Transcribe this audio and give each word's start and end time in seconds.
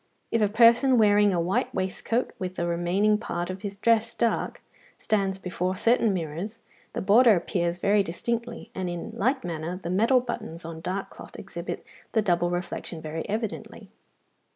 If 0.31 0.41
a 0.41 0.49
person 0.49 0.97
wearing 0.97 1.31
a 1.31 1.39
white 1.39 1.71
waistcoat, 1.75 2.31
with 2.39 2.55
the 2.55 2.65
remaining 2.65 3.19
part 3.19 3.51
of 3.51 3.61
his 3.61 3.75
dress 3.77 4.15
dark, 4.15 4.63
stands 4.97 5.37
before 5.37 5.75
certain 5.75 6.11
mirrors, 6.11 6.57
the 6.93 7.03
border 7.03 7.35
appears 7.35 7.77
very 7.77 8.01
distinctly, 8.01 8.71
and 8.73 8.89
in 8.89 9.11
like 9.13 9.43
manner 9.43 9.77
the 9.83 9.91
metal 9.91 10.19
buttons 10.19 10.65
on 10.65 10.81
dark 10.81 11.11
cloth 11.11 11.37
exhibit 11.37 11.85
the 12.13 12.23
double 12.23 12.49
reflection 12.49 12.99
very 12.99 13.29
evidently. 13.29 13.91